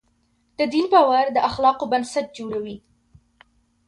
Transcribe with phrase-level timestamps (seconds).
[0.57, 2.77] د دین باور د اخلاقو بنسټ جوړوي.